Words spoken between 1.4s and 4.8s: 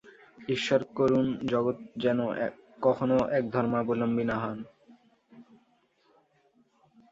জগৎ যেন কখনও একধর্মাবলম্বী না হয়।